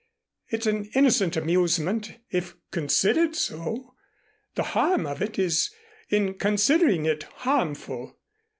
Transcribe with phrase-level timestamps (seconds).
[0.49, 3.93] It's an innocent amusement, if considered so.
[4.55, 5.69] The harm of it is
[6.09, 8.17] in considering it harmful.